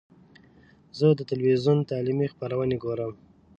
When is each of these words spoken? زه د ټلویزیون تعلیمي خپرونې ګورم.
زه 0.97 1.07
د 1.13 1.19
ټلویزیون 1.29 1.77
تعلیمي 1.91 2.27
خپرونې 2.33 2.77
ګورم. 2.83 3.11